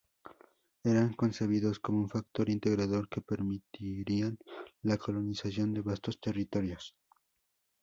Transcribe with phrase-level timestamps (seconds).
[0.83, 4.39] Eran concebidos como un factor integrador que permitirían
[4.81, 6.95] la colonización de vastos territorios.